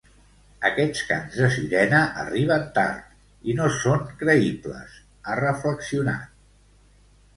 [0.69, 4.97] Aquests cants de sirena arriben tard i no són creïbles,
[5.33, 6.35] ha reflexionat.